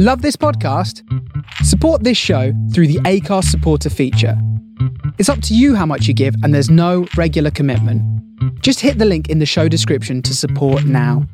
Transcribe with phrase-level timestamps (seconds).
[0.00, 1.02] Love this podcast?
[1.64, 4.40] Support this show through the Acast supporter feature.
[5.18, 8.00] It's up to you how much you give, and there's no regular commitment.
[8.62, 11.26] Just hit the link in the show description to support now.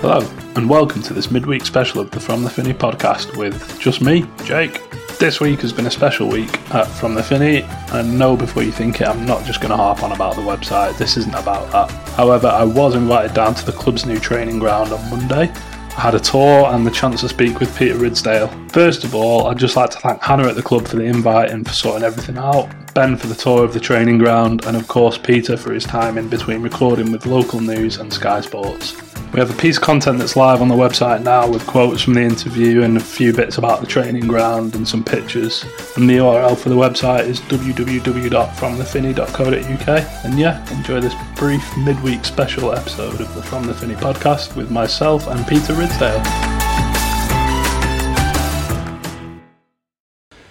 [0.00, 4.00] Hello, and welcome to this midweek special of the From the Finney podcast with just
[4.00, 4.82] me, Jake.
[5.20, 7.60] This week has been a special week at From the Finney,
[7.92, 10.40] and know before you think it, I'm not just going to harp on about the
[10.40, 10.96] website.
[10.96, 11.90] This isn't about that.
[12.12, 15.52] However, I was invited down to the club's new training ground on Monday.
[15.52, 18.48] I had a tour and the chance to speak with Peter Ridsdale.
[18.72, 21.50] First of all, I'd just like to thank Hannah at the club for the invite
[21.50, 24.86] and for sorting everything out, Ben for the tour of the training ground, and of
[24.86, 28.94] course Peter for his time in between recording with local news and Sky Sports.
[29.32, 32.12] We have a piece of content that's live on the website now with quotes from
[32.12, 35.64] the interview and a few bits about the training ground and some pictures.
[35.96, 40.24] And the URL for the website is www.fromthefinney.co.uk.
[40.26, 44.70] And yeah, enjoy this brief midweek special episode of the From the Finney podcast with
[44.70, 46.59] myself and Peter Ridsdale.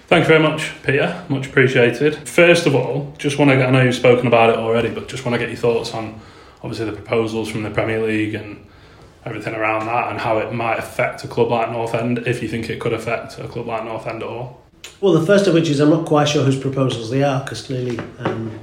[0.10, 1.24] Thanks very much, Peter.
[1.30, 2.28] Much appreciated.
[2.28, 5.08] First of all, just want to, get, I know you've spoken about it already, but
[5.08, 6.20] just want to get your thoughts on
[6.64, 8.66] obviously the proposals from the Premier League and
[9.24, 12.50] everything around that and how it might affect a club like North End, if you
[12.50, 14.66] think it could affect a club like North End at all.
[15.00, 17.62] Well, the first of which is I'm not quite sure whose proposals they are because
[17.62, 18.60] clearly um,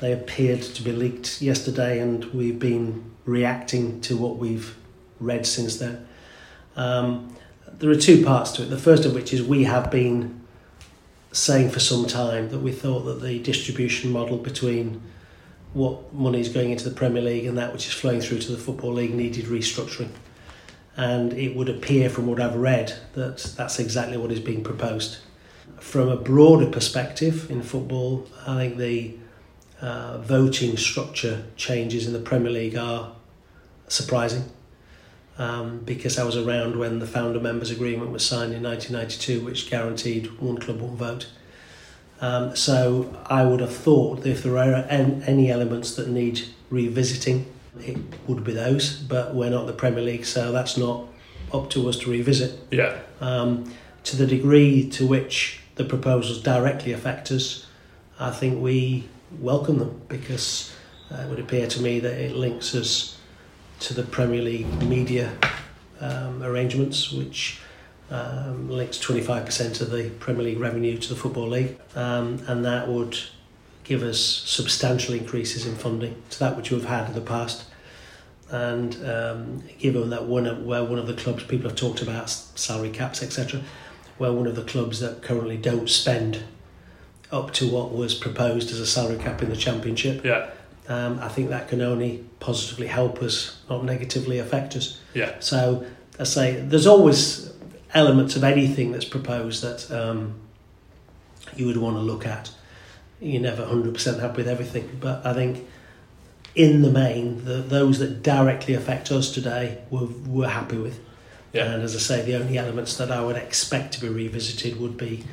[0.00, 4.76] they appeared to be leaked yesterday and we've been reacting to what we've
[5.20, 6.08] read since then.
[6.74, 7.36] Um,
[7.68, 8.70] there are two parts to it.
[8.70, 10.37] The first of which is we have been
[11.32, 15.02] saying for some time that we thought that the distribution model between
[15.74, 18.52] what money is going into the Premier League and that which is flowing through to
[18.52, 20.10] the Football League needed restructuring.
[20.96, 25.18] And it would appear from what I've read that that's exactly what is being proposed.
[25.78, 29.14] From a broader perspective in football, I think the
[29.80, 33.12] uh, voting structure changes in the Premier League are
[33.86, 34.50] surprising
[35.38, 39.70] um, because I was around when the founder members agreement was signed in 1992, which
[39.70, 41.28] guaranteed one club, one vote.
[42.20, 47.46] Um, so I would have thought that if there are any elements that need revisiting,
[47.80, 48.98] it would be those.
[48.98, 51.06] But we're not the Premier League, so that's not
[51.52, 52.58] up to us to revisit.
[52.72, 52.98] Yeah.
[53.20, 53.72] Um,
[54.04, 57.66] to the degree to which the proposals directly affect us,
[58.18, 60.74] I think we welcome them because
[61.12, 63.17] uh, it would appear to me that it links us
[63.80, 65.32] to the Premier League media
[66.00, 67.60] um, arrangements, which
[68.10, 72.88] um, links 25% of the Premier League revenue to the Football League, um, and that
[72.88, 73.18] would
[73.84, 77.64] give us substantial increases in funding to that which we've had in the past.
[78.50, 82.30] And um, given that one of, where one of the clubs people have talked about
[82.30, 83.60] salary caps etc,
[84.16, 86.44] where one of the clubs that currently don't spend
[87.30, 90.50] up to what was proposed as a salary cap in the championship, yeah.
[90.88, 94.98] Um, I think that can only positively help us, not negatively affect us.
[95.12, 95.38] Yeah.
[95.38, 95.86] So
[96.18, 97.52] I say there's always
[97.92, 100.34] elements of anything that's proposed that um,
[101.56, 102.50] you would want to look at.
[103.20, 105.66] You're never 100% happy with everything, but I think
[106.54, 111.00] in the main, the, those that directly affect us today, we're, we're happy with.
[111.52, 111.72] Yeah.
[111.72, 114.96] And as I say, the only elements that I would expect to be revisited would
[114.96, 115.24] be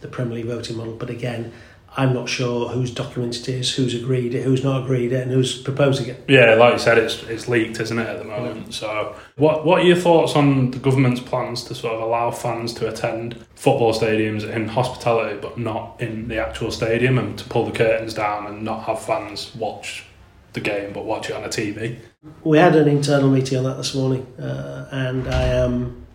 [0.00, 0.94] the Premier League voting model.
[0.94, 1.52] But again,
[1.94, 5.30] I'm not sure whose document it is, who's agreed it, who's not agreed it, and
[5.30, 6.24] who's proposing it.
[6.26, 8.68] Yeah, like you said, it's it's leaked, isn't it, at the moment?
[8.68, 8.72] Mm.
[8.72, 12.72] So, what what are your thoughts on the government's plans to sort of allow fans
[12.74, 17.66] to attend football stadiums in hospitality, but not in the actual stadium, and to pull
[17.66, 20.06] the curtains down and not have fans watch
[20.54, 21.98] the game, but watch it on a TV?
[22.42, 26.06] We had an internal meeting on that this morning, uh, and I am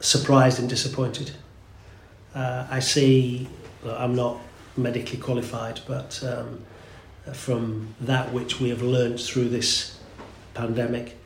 [0.00, 1.30] surprised and disappointed.
[2.34, 3.48] Uh, I see.
[3.84, 4.38] I'm not
[4.76, 6.60] medically qualified, but um,
[7.32, 9.98] from that which we have learned through this
[10.54, 11.16] pandemic,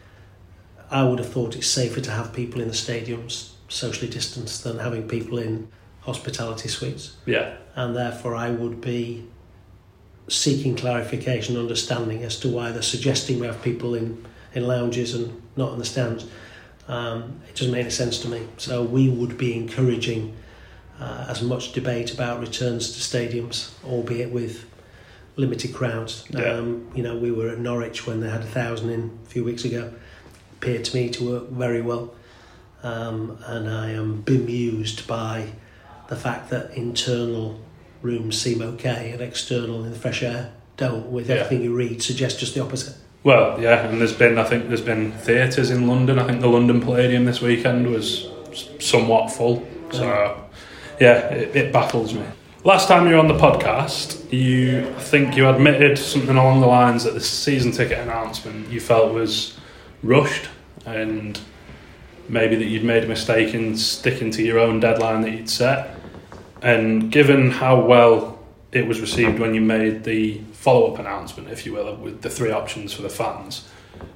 [0.90, 4.78] I would have thought it's safer to have people in the stadiums socially distanced than
[4.78, 5.68] having people in
[6.02, 7.16] hospitality suites.
[7.26, 7.56] Yeah.
[7.74, 9.26] And therefore, I would be
[10.28, 15.42] seeking clarification, understanding as to why they're suggesting we have people in, in lounges and
[15.56, 16.26] not in the stands.
[16.88, 18.46] Um, it doesn't make any sense to me.
[18.56, 20.36] So we would be encouraging
[21.00, 24.64] uh, as much debate about returns to stadiums, albeit with
[25.36, 26.24] limited crowds.
[26.30, 26.52] Yeah.
[26.54, 29.44] Um, you know, we were at Norwich when they had a thousand in a few
[29.44, 29.92] weeks ago.
[30.60, 32.14] Appeared to me to work very well,
[32.82, 35.48] um, and I am bemused by
[36.08, 37.60] the fact that internal
[38.00, 41.10] rooms seem okay and external in the fresh air don't.
[41.10, 41.36] With Yeah.
[41.36, 42.94] everything you read, suggests just the opposite.
[43.22, 46.18] Well, yeah, and there's been I think there's been theatres in London.
[46.18, 48.28] I think the London Palladium this weekend was
[48.78, 49.66] somewhat full.
[49.90, 50.34] So, yeah,
[51.04, 52.24] it, it baffles me.
[52.64, 56.66] Last time you were on the podcast, you I think you admitted something along the
[56.66, 59.56] lines that the season ticket announcement you felt was
[60.02, 60.48] rushed
[60.84, 61.38] and
[62.28, 65.94] maybe that you'd made a mistake in sticking to your own deadline that you'd set.
[66.62, 68.38] And given how well
[68.72, 72.30] it was received when you made the follow up announcement, if you will, with the
[72.30, 73.68] three options for the fans,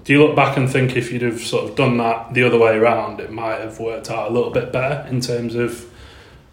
[0.05, 2.59] do you look back and think if you'd have sort of done that the other
[2.59, 5.90] way around, it might have worked out a little bit better in terms of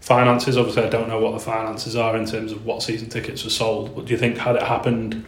[0.08, 0.56] finances?
[0.56, 3.50] Obviously, I don't know what the finances are in terms of what season tickets were
[3.50, 5.24] sold, but do you think had it happened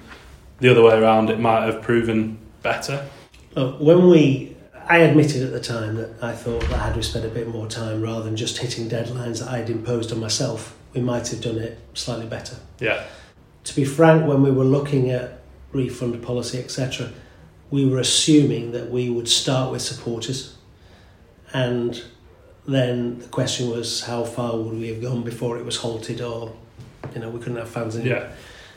[0.58, 3.06] the other way around, it might have proven better?
[3.54, 4.56] Well, when we,
[4.88, 7.66] I admitted at the time that I thought that had we spent a bit more
[7.66, 11.58] time rather than just hitting deadlines that I'd imposed on myself, we might have done
[11.58, 12.56] it slightly better.
[12.78, 13.04] Yeah.
[13.64, 15.42] To be frank, when we were looking at
[15.72, 17.10] refund policy, etc.,
[17.70, 20.56] we were assuming that we would start with supporters
[21.52, 22.02] and
[22.74, 26.52] then the question was how far would we have gone before it was halted or
[27.14, 28.28] you know we couldn't have fans in Yeah.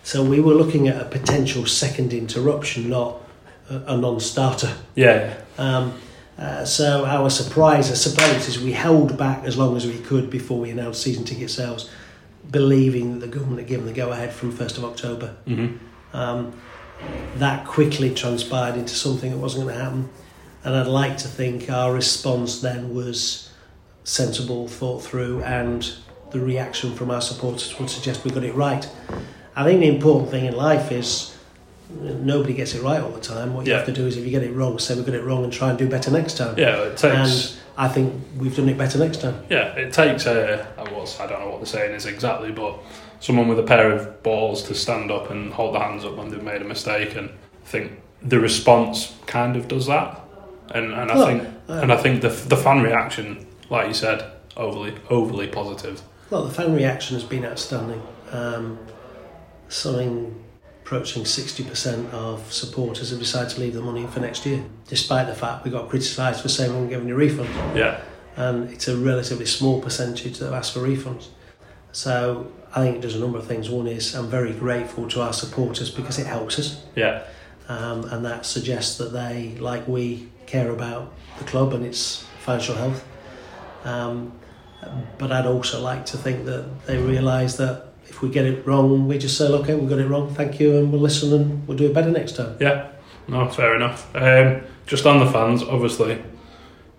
[0.04, 3.22] so we were looking at a potential second interruption not
[3.70, 5.36] a, a non-starter Yeah.
[5.58, 5.94] um,
[6.38, 10.30] uh, so our surprise I suppose is we held back as long as we could
[10.30, 11.90] before we announced season ticket sales
[12.50, 16.16] believing that the government had given the go-ahead from 1st of October mm-hmm.
[16.16, 16.54] um,
[17.36, 20.10] that quickly transpired into something that wasn't going to happen.
[20.64, 23.50] And I'd like to think our response then was
[24.04, 25.94] sensible, thought through, and
[26.32, 28.88] the reaction from our supporters would suggest we got it right.
[29.56, 31.36] I think the important thing in life is
[31.90, 33.54] nobody gets it right all the time.
[33.54, 33.78] What you Yeah.
[33.80, 35.54] have to do is if you get it wrong, say we got it wrong and
[35.54, 36.56] try and do better next time.
[36.58, 37.58] Yeah, it And takes.
[37.78, 39.36] I think we've done it better next time.
[39.50, 40.66] Yeah, it takes a.
[40.78, 41.20] I was.
[41.20, 42.78] I don't know what the saying is exactly, but
[43.20, 46.30] someone with a pair of balls to stand up and hold their hands up when
[46.30, 47.92] they've made a mistake, and I think
[48.24, 50.20] the response kind of does that.
[50.74, 54.32] And and I think uh, and I think the the fan reaction, like you said,
[54.58, 56.02] overly overly positive.
[56.30, 58.02] Well, the fan reaction has been outstanding.
[58.32, 58.80] Um,
[59.70, 60.44] something
[60.82, 65.34] approaching 60% of supporters have decided to leave the money for next year, despite the
[65.34, 67.50] fact we got criticised for saying we weren't giving a refund.
[67.76, 68.02] Yeah,
[68.36, 71.28] And it's a relatively small percentage that have asked for refunds.
[71.94, 73.70] So I think it does a number of things.
[73.70, 76.84] One is I'm very grateful to our supporters because it helps us.
[76.96, 77.24] yeah,
[77.70, 82.76] Um, and that suggests that they, like we, care about the club and its financial
[82.76, 83.06] health.
[83.84, 84.34] Um,
[85.18, 89.08] but I'd also like to think that they realise that if we get it wrong,
[89.08, 91.78] we just say, okay, we got it wrong, thank you, and we'll listen and we'll
[91.78, 92.58] do it better next time.
[92.60, 92.90] yeah.
[93.26, 94.14] No, fair enough.
[94.16, 96.22] Um, just on the fans, obviously,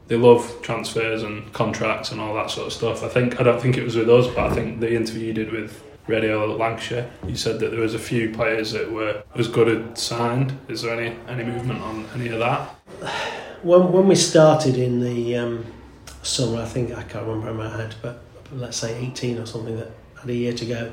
[0.08, 3.02] they love transfers and contracts and all that sort of stuff.
[3.02, 5.32] I think I don't think it was with us, but I think the interview you
[5.34, 9.48] did with Radio Lancashire, you said that there was a few players that were as
[9.48, 10.58] good as signed.
[10.68, 12.74] Is there any any movement on any of that?
[13.64, 15.64] When, when we started in the um,
[16.24, 18.22] summer, I think, I can't remember in my head, but
[18.52, 19.90] let's say 18 or something that
[20.20, 20.92] had a year to go.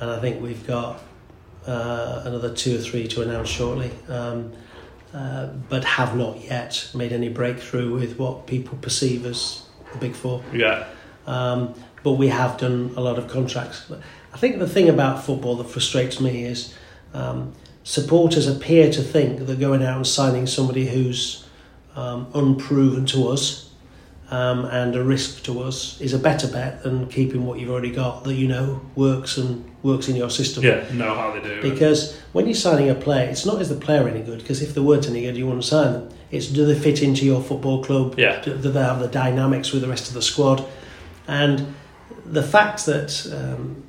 [0.00, 1.02] And I think we've got
[1.66, 4.52] uh, another two or three to announce shortly, um,
[5.12, 10.14] uh, but have not yet made any breakthrough with what people perceive as the big
[10.14, 10.42] four.
[10.52, 10.86] Yeah,
[11.26, 13.90] Um, but we have done a lot of contracts.
[14.32, 16.74] I think the thing about football that frustrates me is
[17.12, 21.46] um, supporters appear to think that going out and signing somebody who's
[21.96, 23.67] um, unproven to us
[24.30, 27.90] um, and a risk to us is a better bet than keeping what you've already
[27.90, 30.62] got that you know works and works in your system.
[30.64, 31.62] yeah, know how they do.
[31.62, 34.38] Because when you're signing a player, it's not is the player any good?
[34.38, 36.10] Because if they weren't any good, you wouldn't sign them.
[36.30, 38.18] It's do they fit into your football club?
[38.18, 38.40] Yeah.
[38.42, 40.64] Do, do they have the dynamics with the rest of the squad?
[41.26, 41.74] And
[42.26, 43.82] the fact that um,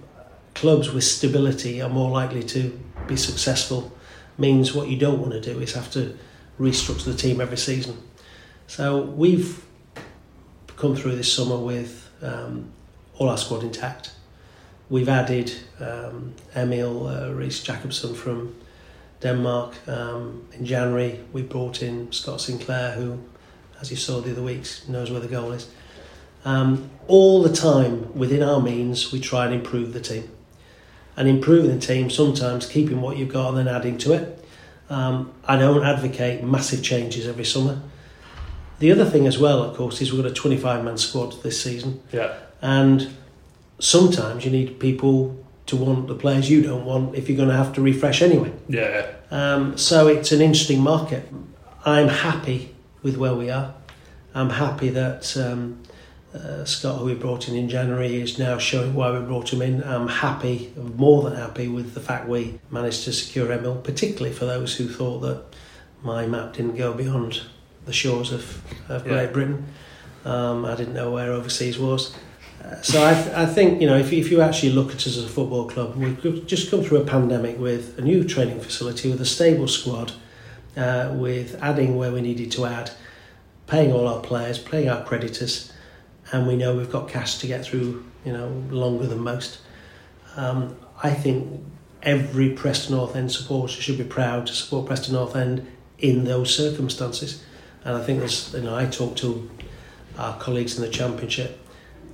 [0.54, 3.92] clubs with stability are more likely to be successful
[4.38, 6.18] means what you don't want to do is have to
[6.60, 7.98] restructure the team every season.
[8.68, 9.66] So we've
[10.80, 12.72] come through this summer with um,
[13.18, 14.14] all our squad intact.
[14.90, 18.56] We've added um, Emil uh, Riis Jakobsen from
[19.20, 19.76] Denmark.
[19.88, 23.20] Um, in January, we brought in Scott Sinclair, who,
[23.82, 25.70] as you saw the other weeks, knows where the goal is.
[26.46, 30.30] Um, all the time, within our means, we try and improve the team.
[31.18, 34.46] And improving the team, sometimes keeping what you've got and then adding to it.
[34.90, 37.82] Um, I don't advocate massive changes every summer.
[38.80, 41.62] The other thing as well, of course, is we've got a 25 man squad this
[41.62, 42.02] season.
[42.12, 43.10] yeah, And
[43.80, 47.56] sometimes you need people to want the players you don't want if you're going to
[47.56, 48.52] have to refresh anyway.
[48.68, 51.28] yeah, Um, so it's an interesting market.
[51.86, 53.74] I'm happy with where we are.
[54.34, 55.82] I'm happy that um,
[56.34, 59.62] uh, Scott, who we brought in in January, is now showing why we brought him
[59.62, 59.84] in.
[59.84, 64.46] I'm happy, more than happy, with the fact we managed to secure Emil, particularly for
[64.46, 65.44] those who thought that
[66.04, 67.42] my map didn't go beyond
[67.90, 68.44] the shores of,
[68.88, 69.14] of Yeah.
[69.14, 69.66] Great Britain.
[70.24, 72.16] Um, I didn't know where overseas was.
[72.64, 75.18] Uh, so I, th- I think you know if, if you actually look at us
[75.18, 79.10] as a football club, we've just come through a pandemic with a new training facility,
[79.10, 80.12] with a stable squad,
[80.78, 82.92] uh, with adding where we needed to add,
[83.66, 85.72] paying all our players, paying our creditors,
[86.32, 89.60] and we know we've got cash to get through you know longer than most.
[90.36, 91.64] Um, I think
[92.04, 95.66] every Preston North End supporter should be proud to support Preston North End
[95.98, 97.42] in those circumstances.
[97.86, 99.50] And I think there's, you know, I talk to
[100.18, 101.60] our colleagues in the Championship,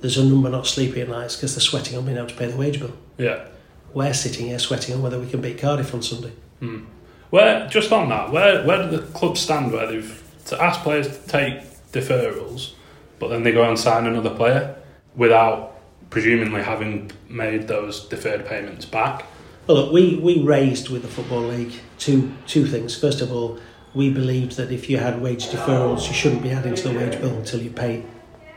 [0.00, 2.46] there's a number not sleeping at nights because they're sweating on being able to pay
[2.46, 2.92] the wage bill.
[3.18, 3.48] Yeah.
[3.92, 6.32] We're sitting here sweating on whether we can beat Cardiff on Sunday.
[6.60, 6.84] Hmm.
[7.30, 11.08] Where just on that, where where do the clubs stand where they've to ask players
[11.08, 11.60] to take
[11.92, 12.74] deferrals,
[13.18, 14.76] but then they go and sign another player
[15.16, 15.76] without
[16.10, 19.26] presumably having made those deferred payments back?
[19.66, 22.96] Well, look, we, we raised with the Football League two two things.
[22.96, 23.58] First of all,
[23.96, 27.18] we believed that if you had wage deferrals, you shouldn't be adding to the wage
[27.18, 28.02] bill until you pay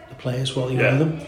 [0.09, 0.91] the players what you Yeah.
[0.95, 1.21] owe them.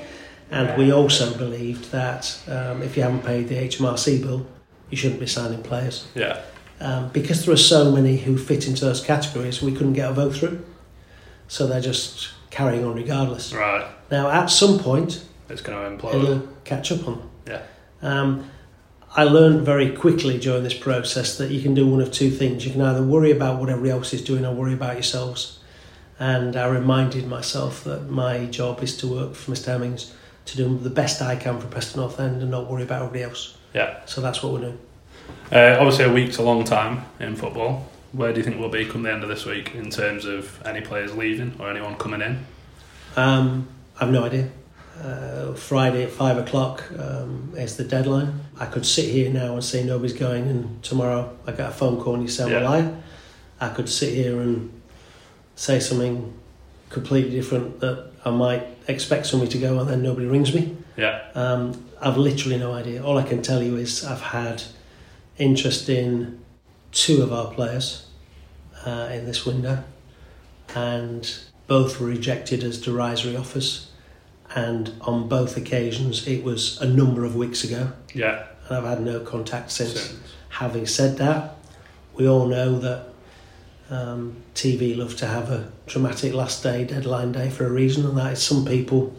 [0.52, 4.46] And we also believed that um, if you haven't paid the HMRC bill,
[4.90, 6.08] you shouldn't be signing players.
[6.14, 6.42] Yeah.
[6.82, 10.14] Um, because there are so many who fit into those categories, we couldn't get a
[10.14, 10.62] vote through.
[11.48, 13.54] So they're just carrying on regardless.
[13.54, 13.86] Right.
[14.12, 16.16] Now, at some point, It's going to implode.
[16.24, 17.30] it'll catch up on them.
[17.48, 17.62] Yeah.
[18.02, 18.52] Um,
[19.14, 22.66] I learned very quickly during this process that you can do one of two things.
[22.66, 25.60] You can either worry about what everybody else is doing or worry about yourselves.
[26.18, 29.66] And I reminded myself that my job is to work for Mr.
[29.66, 30.14] Hemmings
[30.46, 33.24] to do the best I can for Preston North End and not worry about everybody
[33.24, 33.58] else.
[33.74, 34.00] Yeah.
[34.06, 34.80] So that's what we're doing.
[35.52, 37.90] Uh, obviously, a week's a long time in football.
[38.14, 40.62] Where do you think we'll be come the end of this week in terms of
[40.66, 42.46] any players leaving or anyone coming in?
[43.18, 43.68] Um,
[44.00, 44.50] I've no idea.
[45.02, 48.40] Uh, Friday at five o'clock um, is the deadline.
[48.60, 52.00] I could sit here now and say nobody's going, and tomorrow I get a phone
[52.00, 52.60] call and you say Yeah.
[52.60, 52.96] a liar.
[53.60, 54.70] I could sit here and
[55.56, 56.32] say something
[56.90, 60.78] completely different that I might expect somebody to go, and then nobody rings me.
[60.98, 61.22] Yeah.
[61.34, 63.04] Um, I've literally no idea.
[63.04, 64.62] All I can tell you is I've had
[65.40, 66.40] interest in
[66.92, 68.06] two of our players
[68.86, 69.84] uh, in this window,
[70.76, 71.28] and
[71.66, 73.88] both were rejected as derisory offers.
[74.54, 78.44] And on both occasions, it was a number of weeks ago, Yeah.
[78.68, 80.00] and I've had no contact since.
[80.00, 80.20] Since.
[80.50, 81.56] Having said that,
[82.16, 83.08] we all know that
[83.90, 88.18] um, TV love to have a dramatic last day, deadline day for a reason, and
[88.18, 89.16] that is some people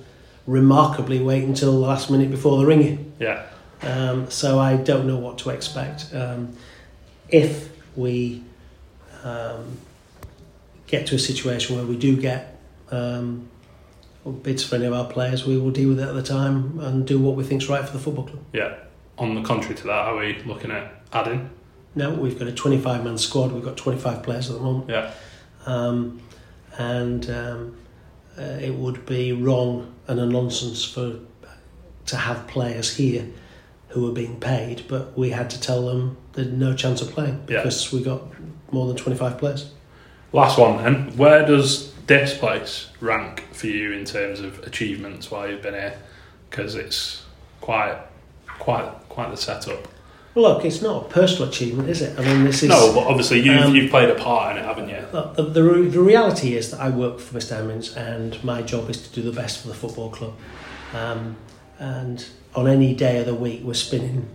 [0.47, 3.13] remarkably wait until the last minute before they ring you.
[3.19, 3.47] Yeah.
[3.83, 6.15] Um, so I don't know what to expect.
[6.15, 6.55] Um,
[7.29, 8.43] if we
[9.25, 9.79] um,
[10.87, 12.59] get to a situation where we do get
[12.91, 13.49] um,
[14.31, 17.07] bids for any of our players, we will deal with it at the time and
[17.07, 18.45] do what we think's right for the football club.
[18.53, 18.75] Yeah.
[19.19, 21.51] On the contrary to that, are we looking at adding?
[21.95, 23.53] No, we've got a 25 man squad.
[23.53, 24.89] We've got 25 players at the moment.
[24.89, 25.13] Yeah.
[25.67, 26.21] Um,
[26.79, 27.77] and um,
[28.39, 31.19] uh, it would be wrong and a nonsense for
[32.07, 33.27] to have players here
[33.89, 37.45] who were being paid, but we had to tell them there's no chance of playing
[37.49, 37.59] Yeah.
[37.59, 38.23] because we got
[38.73, 39.71] more than 25 players.
[40.33, 41.17] Last one then.
[41.17, 45.99] Where does this place rank for you in terms of achievements while you've been here?
[46.51, 47.25] Because it's
[47.61, 47.99] quite,
[48.47, 49.89] quite, quite the setup.
[50.35, 52.19] Well, look, it's not a personal achievement, is it?
[52.19, 54.67] I mean, this is No, but obviously you've, um, you've played a part in it,
[54.67, 55.05] haven't you?
[55.13, 57.57] Look, the, the, the reality is that I work for Mr.
[57.57, 60.33] Hemmings and my job is to do the best for the football club.
[60.95, 61.37] Um,
[61.79, 64.27] and on any day of the week, we're spinning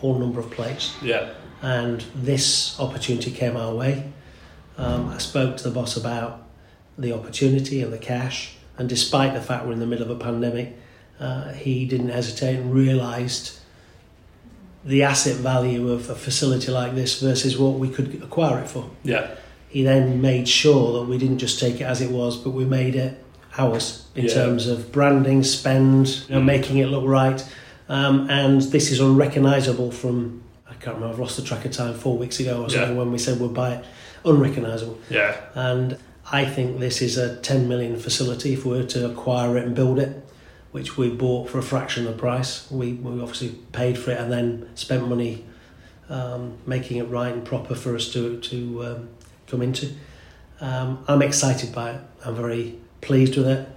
[0.00, 0.96] all number of plates.
[1.02, 1.34] Yeah.
[1.60, 4.10] And this opportunity came our way.
[4.78, 6.43] Um, I spoke to the boss about
[6.98, 8.56] the opportunity and the cash.
[8.78, 10.76] And despite the fact we're in the middle of a pandemic,
[11.20, 13.58] uh, he didn't hesitate and realised
[14.84, 18.90] the asset value of a facility like this versus what we could acquire it for
[19.02, 19.28] Yeah.
[19.68, 22.64] he then made sure that we didn't just take it as it was, but we
[22.64, 23.14] made it
[23.56, 24.34] ours in Yeah.
[24.34, 26.44] terms of branding, spend, you know, Mm.
[26.44, 27.42] making it look right.
[27.88, 31.94] Um, and this is unrecognisable from, I can't remember, I've lost the track of time,
[31.94, 32.98] four weeks ago or something Yeah.
[32.98, 33.84] when we said we'd buy it.
[34.24, 34.98] Unrecognisable.
[35.10, 35.34] Yeah.
[35.54, 35.96] And
[36.30, 39.74] I think this is a 10 million facility if we were to acquire it and
[39.74, 40.26] build it,
[40.72, 42.70] which we bought for a fraction of the price.
[42.70, 45.44] We, we obviously paid for it and then spent money
[46.08, 49.08] um, making it right and proper for us to, to um,
[49.46, 49.92] come into.
[50.60, 52.00] Um, I'm excited by it.
[52.24, 53.68] I'm very pleased with it.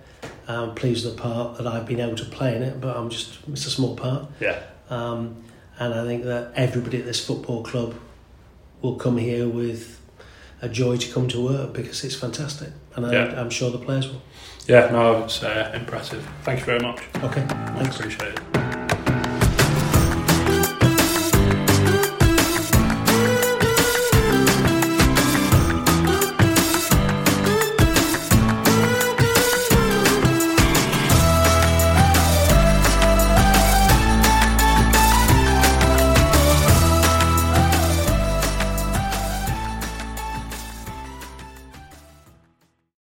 [0.47, 3.09] I'm pleased with the part that I've been able to play in it, but I'm
[3.09, 4.25] just, it's a small part.
[4.39, 4.61] Yeah.
[4.89, 5.43] Um,
[5.79, 7.95] and I think that everybody at this football club
[8.81, 9.99] will come here with
[10.61, 12.69] a joy to come to work because it's fantastic.
[12.95, 13.39] And I, Yeah.
[13.41, 14.21] I'm sure the players will.
[14.67, 14.89] Yeah.
[14.91, 16.27] No, it's uh, impressive.
[16.43, 16.99] Thank you very much.
[17.23, 17.95] Okay, thanks.
[17.97, 18.39] Appreciate it.